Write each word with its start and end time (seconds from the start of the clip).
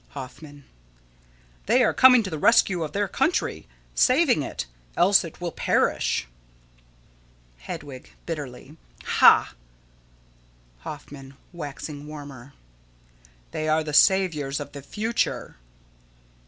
_]Hoffman: 0.13 0.63
They 1.67 1.83
are 1.83 1.93
coming 1.93 2.23
to 2.23 2.31
the 2.31 2.39
rescue 2.39 2.81
of 2.81 2.91
their 2.91 3.07
country. 3.07 3.67
Saving 3.93 4.41
it; 4.41 4.65
else 4.97 5.23
it 5.23 5.39
will 5.39 5.51
perish. 5.51 6.27
Hedwig: 7.59 8.09
[Bitterly.] 8.25 8.77
Ha! 9.03 9.53
Hoffman: 10.79 11.35
[Waxing 11.53 12.07
warmer.] 12.07 12.53
They 13.51 13.67
are 13.69 13.83
the 13.83 13.93
saviors 13.93 14.59
of 14.59 14.71
the 14.71 14.81
future. 14.81 15.57